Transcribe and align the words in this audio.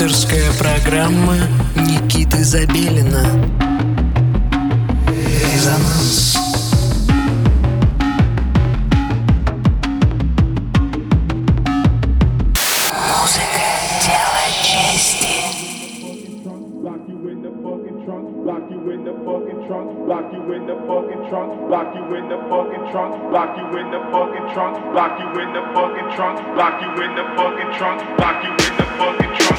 Авторская 0.00 0.52
программа 0.60 1.34
Никиты 1.74 2.44
Забелина 2.44 3.24
Резонанс 5.08 6.36
Музыка– 13.10 13.66
дело 14.06 14.46
чести 14.62 15.34
Lock 16.86 17.02
you 17.10 17.18
in 17.32 17.42
the 22.30 22.38
fucking 22.46 22.82
trunk, 22.88 23.10
lock 23.32 23.56
you 23.58 23.76
in 23.76 23.90
the 23.90 23.98
fucking 24.08 24.46
trunk, 24.54 24.72
lock 24.94 25.18
you 25.18 25.26
in 25.38 25.52
the 25.52 25.60
fucking 25.74 26.08
trunk, 26.14 26.38
lock 26.56 26.80
you 26.80 26.88
in 27.02 27.10
the 27.14 27.22
fucking 27.36 27.70
trunk, 27.76 27.98
lock 28.18 28.42
you 28.42 28.48
in 28.48 28.54
the 28.76 28.84
fucking 28.96 29.32
trunk, 29.36 29.57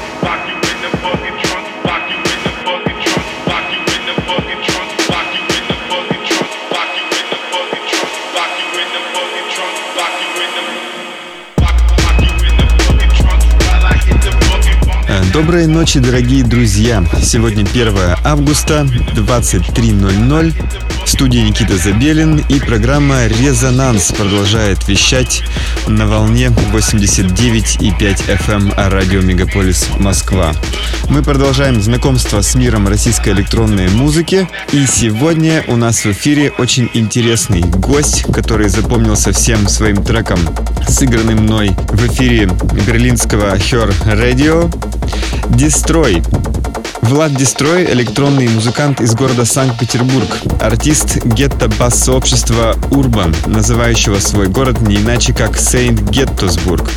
Доброй 15.32 15.66
ночи, 15.66 16.00
дорогие 16.00 16.44
друзья! 16.44 17.04
Сегодня 17.22 17.62
1 17.62 18.16
августа, 18.24 18.86
23.00. 19.14 20.79
Студии 21.04 21.38
Никита 21.38 21.76
Забелин 21.76 22.38
и 22.48 22.60
программа 22.60 23.26
«Резонанс» 23.26 24.12
продолжает 24.12 24.86
вещать 24.88 25.42
на 25.86 26.06
волне 26.06 26.46
89,5 26.72 28.38
FM 28.38 28.72
о 28.74 28.90
радио 28.90 29.20
Мегаполис 29.20 29.88
Москва. 29.98 30.52
Мы 31.08 31.22
продолжаем 31.22 31.82
знакомство 31.82 32.40
с 32.40 32.54
миром 32.54 32.88
российской 32.88 33.30
электронной 33.30 33.88
музыки. 33.88 34.48
И 34.72 34.86
сегодня 34.86 35.64
у 35.66 35.76
нас 35.76 36.04
в 36.04 36.12
эфире 36.12 36.52
очень 36.58 36.88
интересный 36.94 37.60
гость, 37.62 38.24
который 38.32 38.68
запомнился 38.68 39.32
всем 39.32 39.68
своим 39.68 40.02
треком, 40.02 40.38
сыгранным 40.88 41.44
мной 41.44 41.70
в 41.88 42.06
эфире 42.06 42.46
берлинского 42.86 43.56
Her 43.56 43.92
Radio. 44.06 44.70
Дестрой. 45.50 46.22
Влад 47.10 47.34
Дестрой– 47.34 47.86
электронный 47.92 48.46
музыкант 48.46 49.00
из 49.00 49.16
города 49.16 49.44
Санкт-Петербург, 49.44 50.28
артист 50.60 51.16
гетто-бас-сообщества 51.24 52.76
Урбан, 52.92 53.34
называющего 53.46 54.20
свой 54.20 54.46
город 54.46 54.80
не 54.80 54.98
иначе 54.98 55.34
как 55.34 55.56
Сейнт-Геттосбург. 55.58 56.88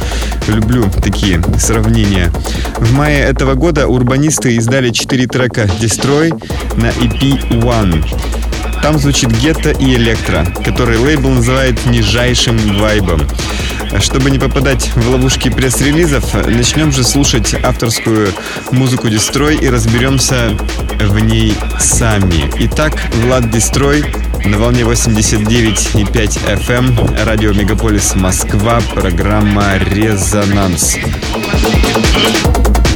Люблю 0.47 0.87
такие 1.01 1.41
сравнения. 1.57 2.31
В 2.77 2.93
мае 2.93 3.21
этого 3.21 3.55
года 3.55 3.87
урбанисты 3.87 4.53
издали 4.55 4.91
4 4.91 5.25
трека 5.25 5.67
Дестрой 5.81 6.29
на 6.77 6.89
EP 6.91 7.49
One. 7.63 8.05
Там 8.83 8.99
звучит 8.99 9.31
гетто 9.31 9.71
и 9.71 9.95
электро, 9.95 10.45
который 10.63 10.99
лейбл 10.99 11.29
называет 11.29 11.83
нижайшим 11.87 12.77
вайбом. 12.77 13.21
Чтобы 13.99 14.31
не 14.31 14.39
попадать 14.39 14.91
в 14.95 15.09
ловушки 15.09 15.49
пресс-релизов, 15.49 16.33
начнем 16.47 16.91
же 16.91 17.03
слушать 17.03 17.55
авторскую 17.63 18.33
музыку 18.71 19.09
Дестрой 19.09 19.55
и 19.55 19.69
разберемся 19.69 20.57
в 20.99 21.19
ней 21.19 21.53
сами. 21.79 22.51
Итак, 22.59 22.93
Влад 23.23 23.49
Дестрой 23.49 24.03
на 24.45 24.57
волне 24.57 24.81
89,5 24.81 26.05
FM, 26.59 27.23
радио 27.23 27.53
Мегаполис 27.53 28.15
Москва, 28.15 28.81
программа 28.93 29.77
«Резонанс». 29.77 30.97
Lock 31.33 32.92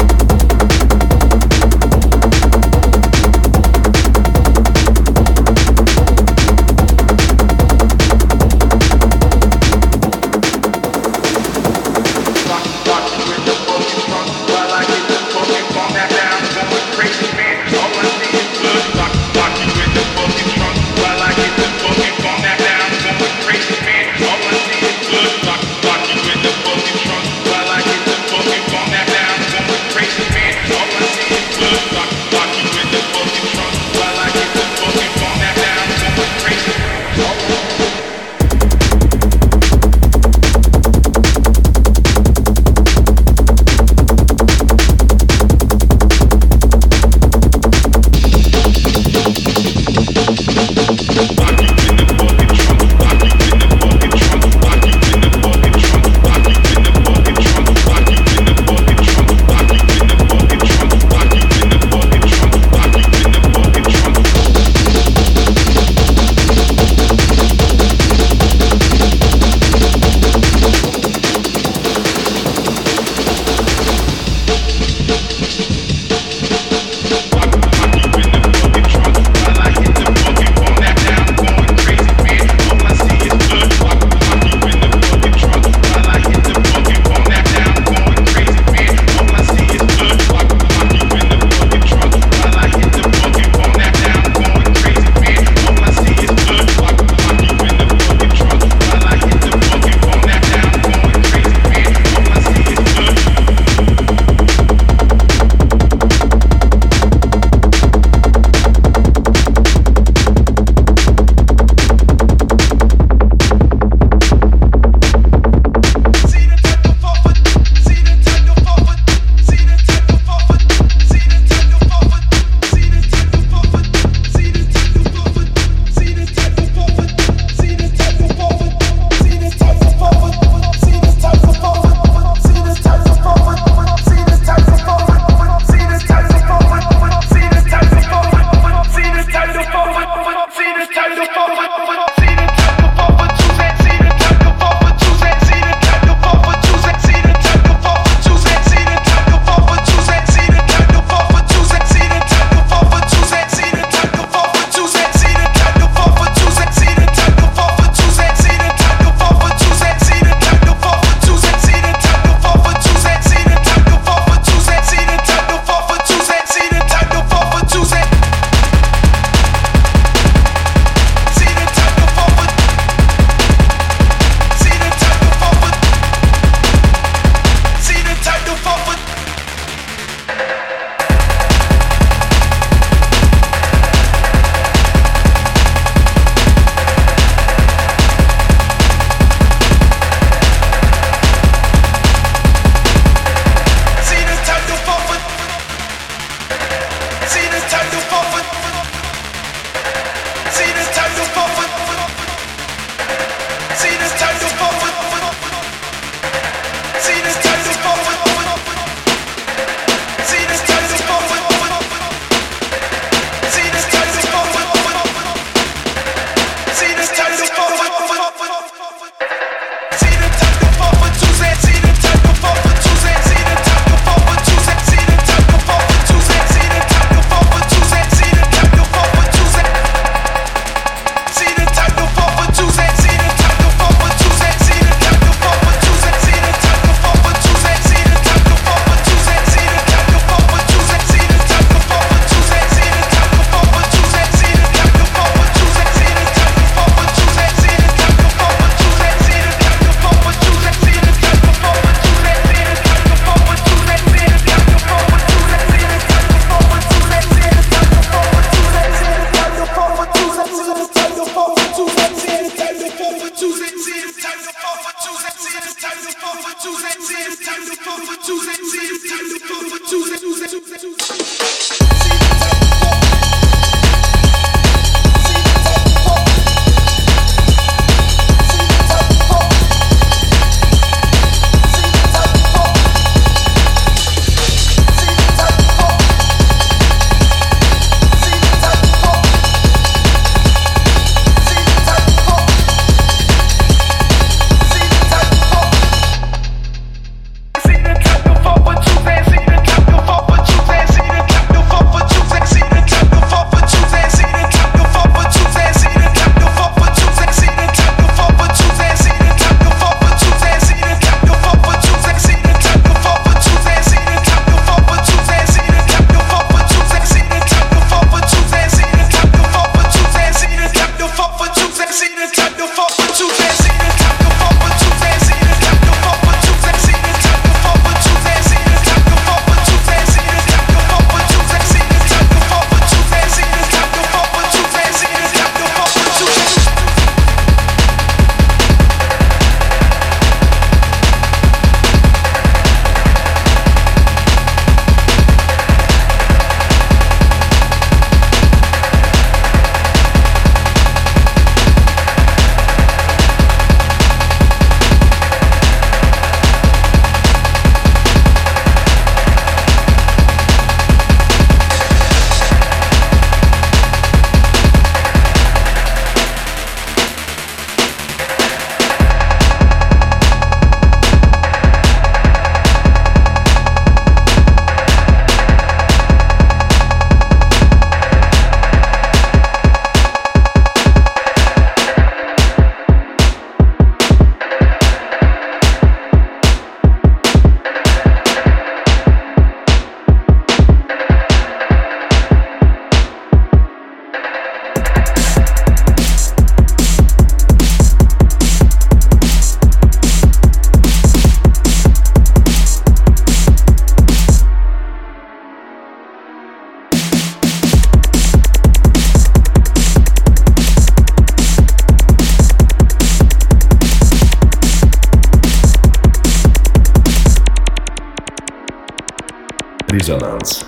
Резонанс. 420.08 420.67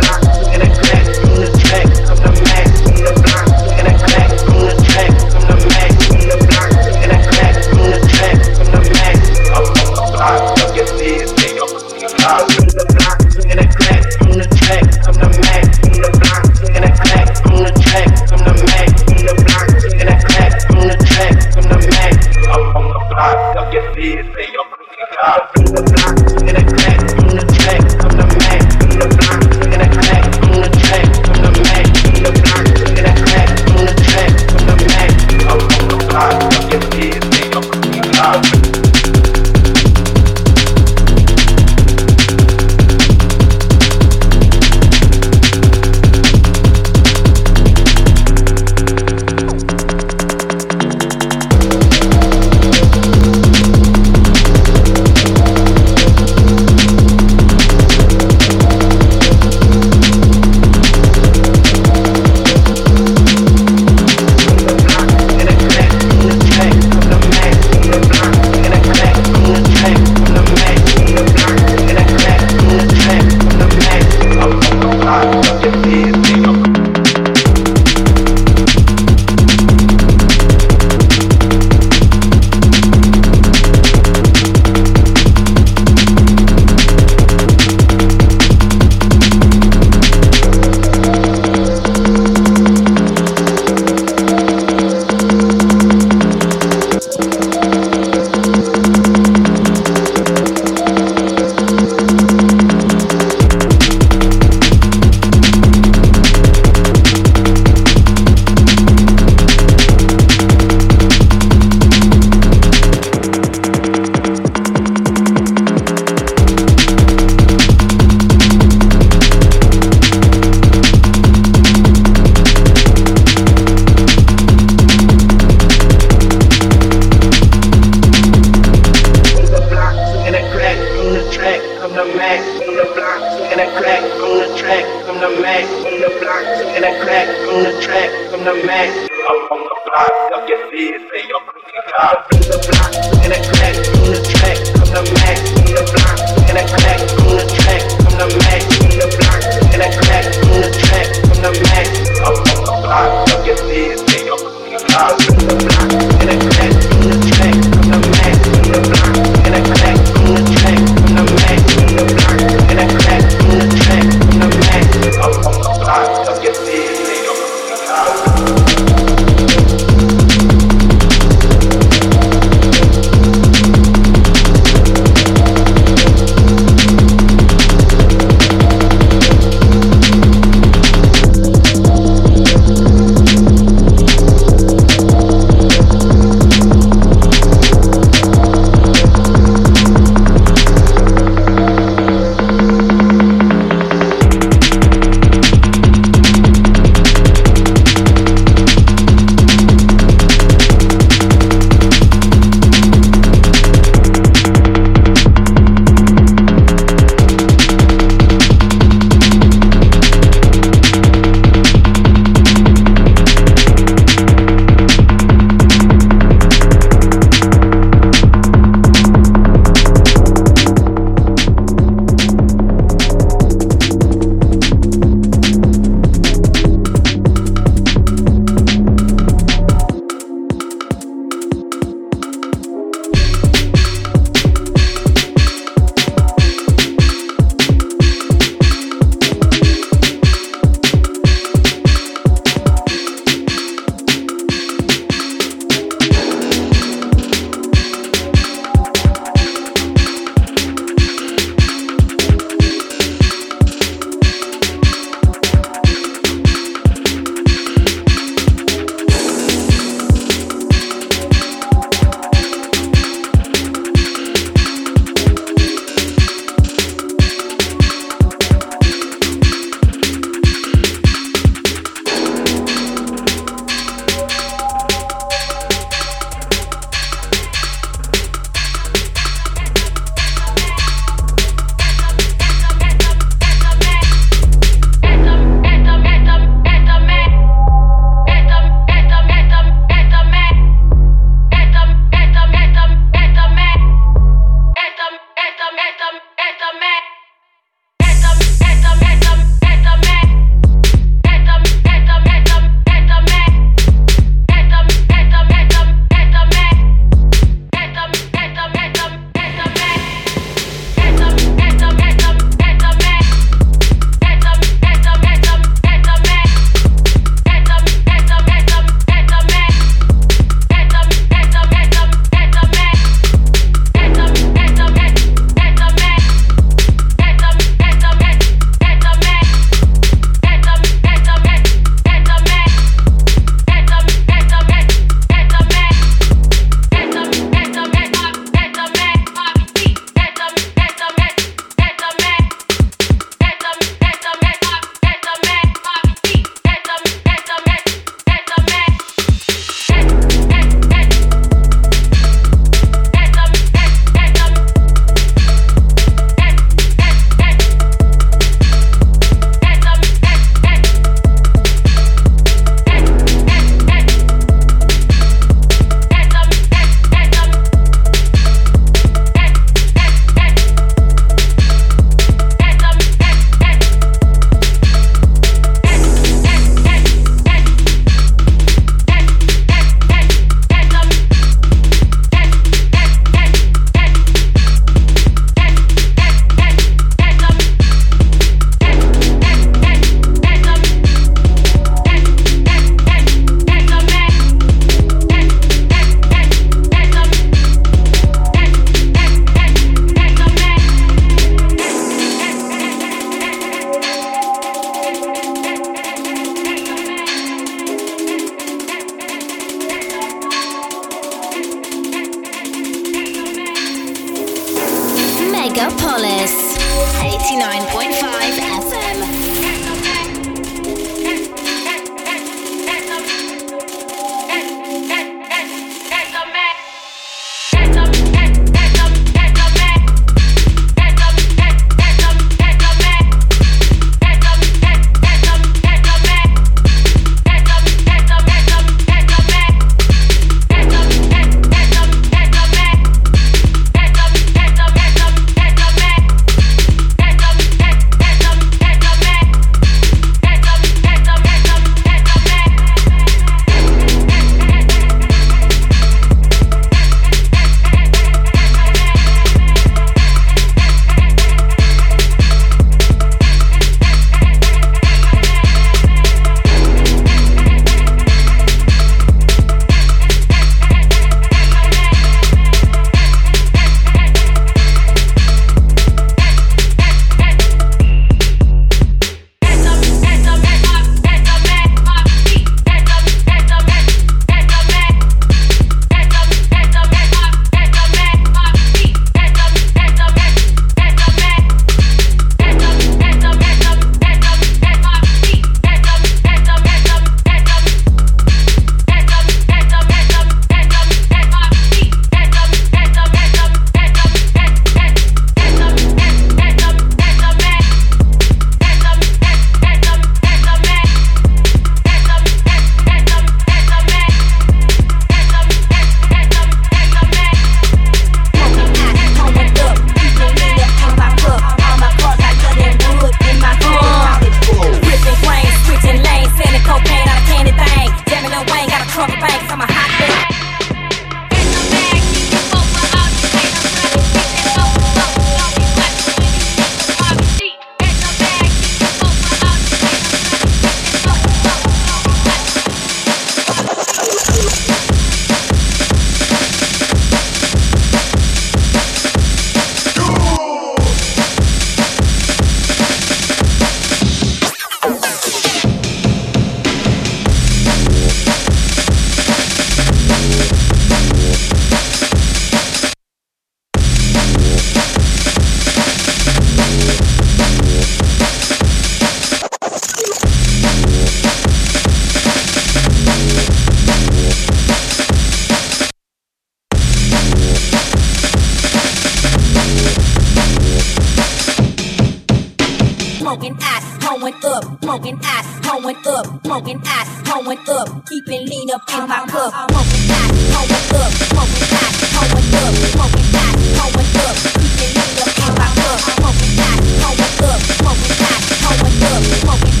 smoking 585.01 585.39
ass, 585.43 585.79
going 585.79 586.15
up, 586.27 586.45
smoking 586.63 587.01
ass, 587.05 587.41
going 587.41 587.79
up, 587.89 588.25
keeping 588.27 588.67
lean 588.67 588.91
up 588.91 589.01
in 589.13 589.27
my 589.27 589.45
cup. 589.47 589.71
Smoking 589.89 590.31
ass, 590.31 590.51
going 590.71 591.11
up, 591.21 591.31
smoking 591.51 591.95
ass, 592.01 592.15
going 592.31 592.75
up, 592.81 592.93
smoking 593.11 593.55
ass, 593.55 593.75
going 593.97 594.37
up, 594.45 594.55
keeping 594.77 595.11
lean 595.17 595.39
up 595.41 595.51
in 595.65 595.73
my 595.79 595.87
cup. 595.99 596.19
Smoking 596.37 596.79
ass, 596.79 596.99
going 597.21 597.63
up, 597.69 597.81
smoking 597.99 598.35
ass, 598.41 598.63
going 598.81 599.23
up, 599.23 599.43
smoking. 599.61 600.00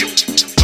you. 0.00 0.57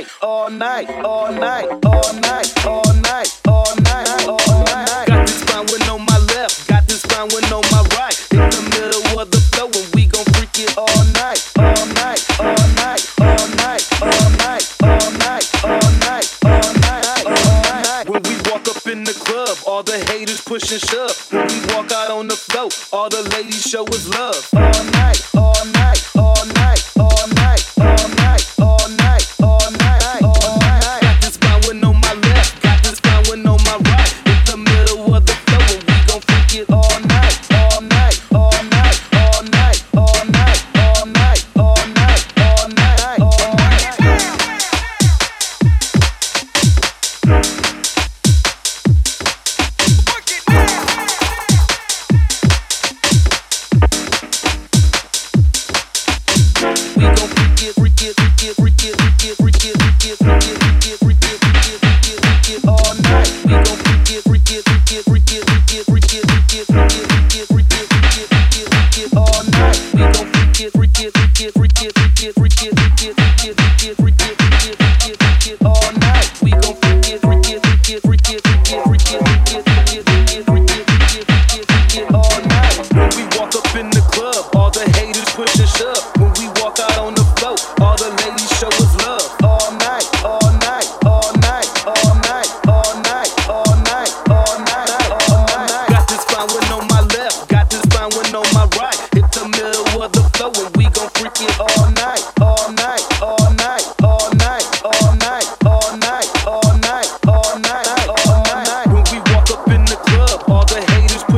night, 0.00 0.08
all 0.22 0.50
night, 0.50 0.88
all 1.04 1.32
night, 1.32 1.68
all 1.84 2.12
night, 2.14 2.66
all 2.66 2.82
night. 2.84 2.89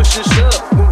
push 0.02 0.16
and 0.16 0.26
shove. 0.26 0.91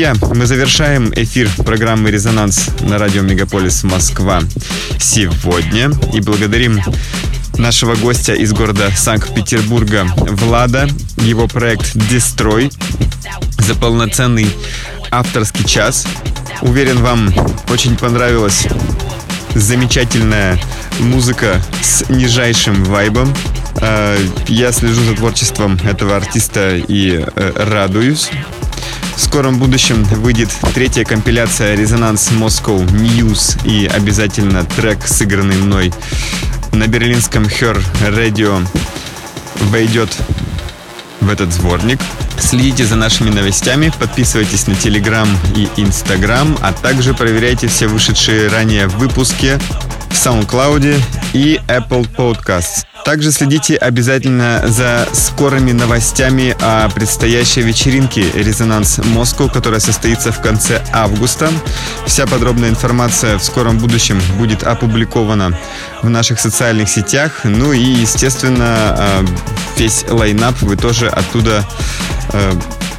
Друзья, 0.00 0.28
мы 0.34 0.46
завершаем 0.46 1.12
эфир 1.14 1.50
программы 1.58 2.10
«Резонанс» 2.10 2.70
на 2.80 2.96
радио 2.96 3.20
«Мегаполис 3.20 3.82
Москва» 3.82 4.40
сегодня 4.98 5.90
и 6.14 6.20
благодарим 6.20 6.80
нашего 7.58 7.94
гостя 7.96 8.32
из 8.32 8.54
города 8.54 8.90
Санкт-Петербурга 8.96 10.06
Влада, 10.16 10.88
его 11.18 11.46
проект 11.48 11.94
«Дестрой» 12.08 12.72
за 13.58 13.74
полноценный 13.74 14.46
авторский 15.10 15.66
час. 15.66 16.06
Уверен, 16.62 17.02
вам 17.02 17.30
очень 17.68 17.94
понравилась 17.94 18.68
замечательная 19.54 20.58
музыка 21.00 21.60
с 21.82 22.08
нижайшим 22.08 22.84
вайбом. 22.84 23.34
Э, 23.82 24.16
я 24.48 24.72
слежу 24.72 25.04
за 25.04 25.14
творчеством 25.14 25.78
этого 25.84 26.16
артиста 26.16 26.76
и 26.76 27.22
э, 27.22 27.52
радуюсь. 27.54 28.30
В 29.20 29.22
скором 29.22 29.58
будущем 29.58 30.02
выйдет 30.04 30.48
третья 30.74 31.04
компиляция 31.04 31.76
«Резонанс 31.76 32.30
Moscow 32.30 32.82
News» 32.86 33.60
и 33.68 33.86
обязательно 33.86 34.64
трек, 34.64 35.06
сыгранный 35.06 35.56
мной 35.56 35.92
на 36.72 36.86
берлинском 36.86 37.42
Her 37.44 37.78
Radio, 38.00 38.66
войдет 39.66 40.08
в 41.20 41.28
этот 41.28 41.52
сборник. 41.52 42.00
Следите 42.38 42.86
за 42.86 42.96
нашими 42.96 43.28
новостями, 43.28 43.92
подписывайтесь 44.00 44.66
на 44.66 44.72
Telegram 44.72 45.28
и 45.54 45.68
Instagram, 45.78 46.56
а 46.62 46.72
также 46.72 47.12
проверяйте 47.12 47.68
все 47.68 47.88
вышедшие 47.88 48.48
ранее 48.48 48.88
выпуски 48.88 49.58
в 50.10 50.14
SoundCloud 50.14 51.00
и 51.32 51.60
Apple 51.68 52.06
Podcasts. 52.16 52.84
Также 53.04 53.32
следите 53.32 53.76
обязательно 53.76 54.62
за 54.66 55.08
скорыми 55.12 55.72
новостями 55.72 56.54
о 56.60 56.88
предстоящей 56.90 57.62
вечеринке 57.62 58.30
«Резонанс 58.34 58.98
Москва», 58.98 59.48
которая 59.48 59.80
состоится 59.80 60.32
в 60.32 60.40
конце 60.42 60.82
августа. 60.92 61.50
Вся 62.06 62.26
подробная 62.26 62.68
информация 62.68 63.38
в 63.38 63.44
скором 63.44 63.78
будущем 63.78 64.20
будет 64.38 64.62
опубликована 64.64 65.58
в 66.02 66.08
наших 66.08 66.38
социальных 66.40 66.88
сетях. 66.88 67.40
Ну 67.44 67.72
и, 67.72 67.82
естественно, 67.82 68.96
э, 68.98 69.26
весь 69.78 70.04
лайнап 70.08 70.60
вы 70.60 70.76
тоже 70.76 71.08
оттуда 71.08 71.64
э, 72.32 72.52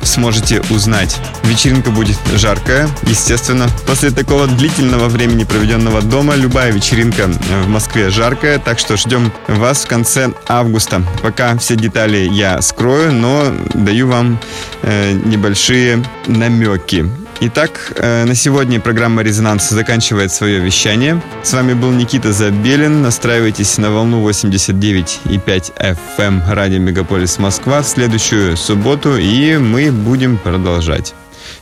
сможете 0.04 0.62
узнать. 0.70 1.18
Вечеринка 1.44 1.92
будет 1.92 2.18
жаркая, 2.36 2.90
естественно. 3.04 3.68
После 3.86 4.12
такого 4.12 4.48
длительного 4.48 5.08
времени, 5.08 5.44
проведенного 5.44 6.02
дома, 6.02 6.36
любая 6.36 6.72
вечеринка 6.72 7.28
в 7.64 7.68
Москве 7.68 8.10
жаркая, 8.10 8.60
так 8.60 8.80
что 8.80 8.98
ждем 8.98 9.32
вас 9.48 9.84
в 9.84 9.88
конце 9.88 10.32
августа. 10.48 11.02
Пока 11.22 11.58
все 11.58 11.76
детали 11.76 12.30
я 12.32 12.62
скрою, 12.62 13.12
но 13.12 13.52
даю 13.74 14.08
вам 14.08 14.40
э, 14.82 15.12
небольшие 15.12 16.04
намеки. 16.28 17.10
Итак, 17.44 17.94
э, 17.96 18.26
на 18.26 18.36
сегодня 18.36 18.80
программа 18.80 19.24
«Резонанс» 19.24 19.68
заканчивает 19.68 20.32
свое 20.32 20.60
вещание. 20.60 21.20
С 21.42 21.54
вами 21.54 21.74
был 21.74 21.90
Никита 21.90 22.32
Забелин. 22.32 23.02
Настраивайтесь 23.02 23.80
на 23.80 23.90
волну 23.90 24.22
89,5 24.22 25.74
FM 25.76 26.54
радио 26.54 26.78
Мегаполис 26.78 27.40
Москва 27.40 27.82
в 27.82 27.88
следующую 27.88 28.56
субботу, 28.58 29.18
и 29.18 29.58
мы 29.58 29.92
будем 29.92 30.38
продолжать. 30.38 31.16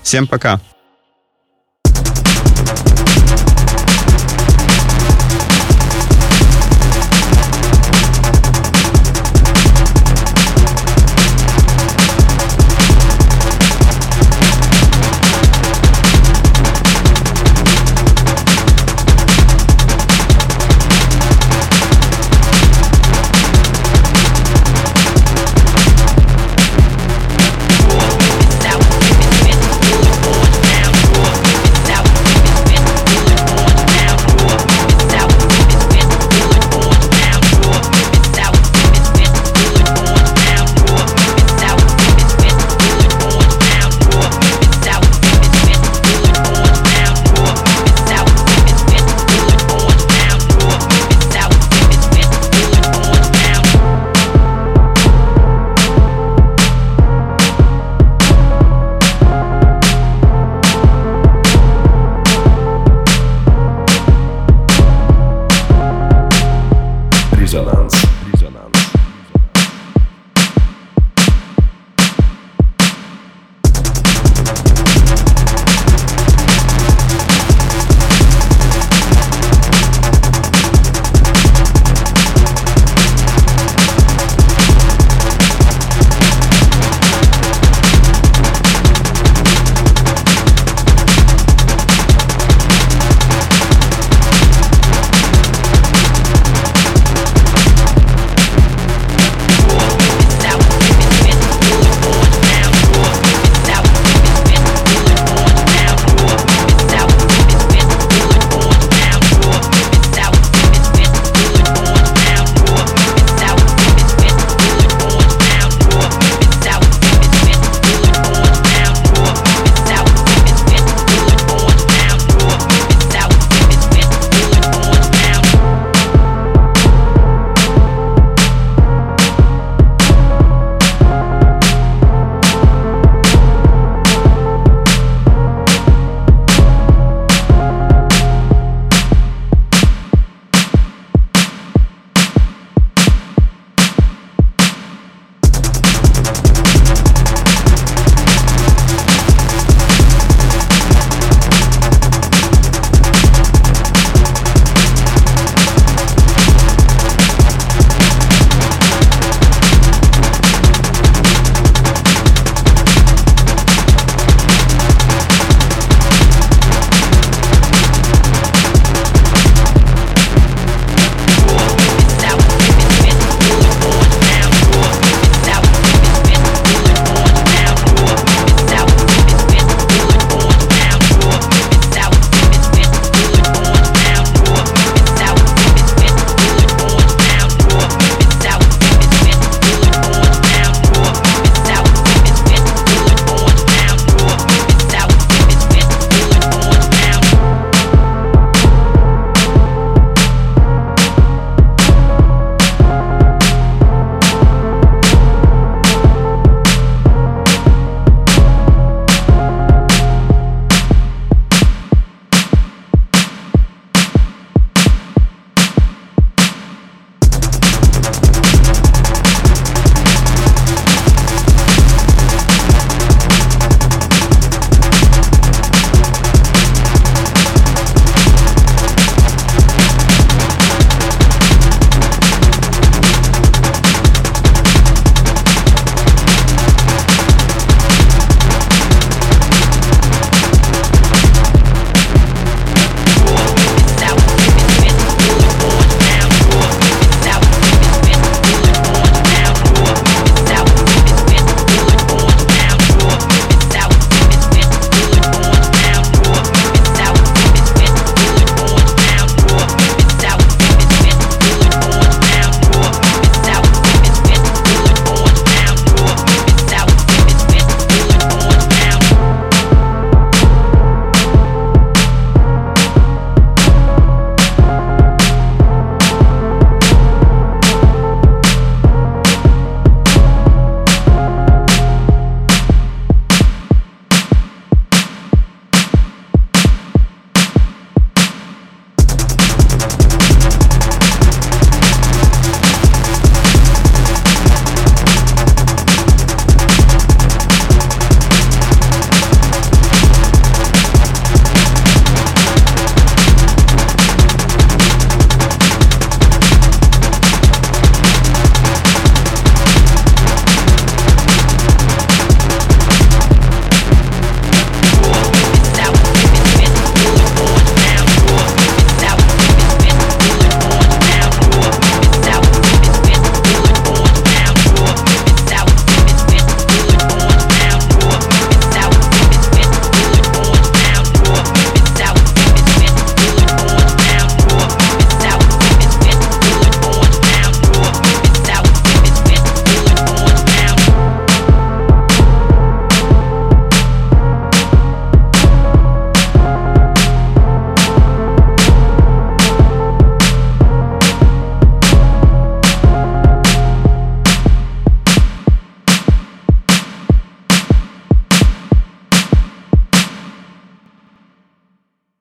Всем 0.04 0.28
пока! 0.28 0.60